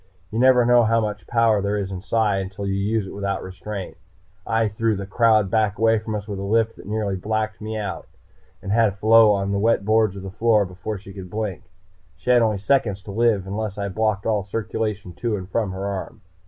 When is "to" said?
13.03-13.11, 15.13-15.35